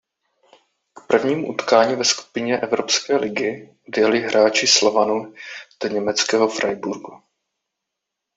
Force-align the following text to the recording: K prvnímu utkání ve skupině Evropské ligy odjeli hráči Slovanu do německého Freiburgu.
K 0.93 1.07
prvnímu 1.07 1.49
utkání 1.49 1.95
ve 1.95 2.05
skupině 2.05 2.57
Evropské 2.57 3.17
ligy 3.17 3.75
odjeli 3.87 4.19
hráči 4.19 4.67
Slovanu 4.67 5.33
do 5.83 5.89
německého 5.89 6.47
Freiburgu. 6.47 7.21